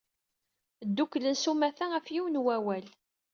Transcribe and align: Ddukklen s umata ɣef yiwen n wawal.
Ddukklen 0.87 1.35
s 1.43 1.45
umata 1.51 1.85
ɣef 1.93 2.05
yiwen 2.13 2.37
n 2.41 2.43
wawal. 2.45 2.85